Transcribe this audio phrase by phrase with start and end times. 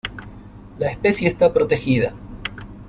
[0.79, 2.15] La especie está protegida.